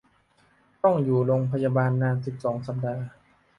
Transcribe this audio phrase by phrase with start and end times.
[0.83, 3.03] ต้องอยู่โรงพยาบาลนาน สิบสอง สัปดาห์